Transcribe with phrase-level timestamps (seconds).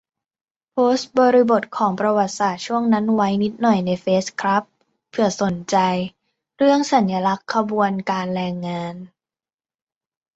[0.71, 4.63] โพสต์บริบทของประวัติศาสตร์ช่วงนั้นไว้นิดหน่อยในเฟซครับ
[5.09, 5.77] เผื่อสนใจ
[6.57, 8.95] เรื่องสัญลักษณ์ขบวนการแรงงาน